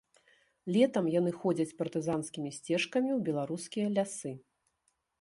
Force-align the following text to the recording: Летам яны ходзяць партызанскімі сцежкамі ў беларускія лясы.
Летам 0.77 1.05
яны 1.19 1.31
ходзяць 1.43 1.77
партызанскімі 1.83 2.49
сцежкамі 2.57 3.09
ў 3.19 3.23
беларускія 3.31 3.87
лясы. 4.01 4.31